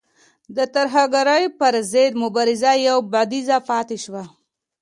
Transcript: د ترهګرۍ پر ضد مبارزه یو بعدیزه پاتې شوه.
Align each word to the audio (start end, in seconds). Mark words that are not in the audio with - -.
د 0.55 0.57
ترهګرۍ 0.75 1.43
پر 1.59 1.73
ضد 1.91 2.13
مبارزه 2.23 2.71
یو 2.87 2.97
بعدیزه 3.13 3.57
پاتې 3.69 3.97
شوه. 4.03 4.23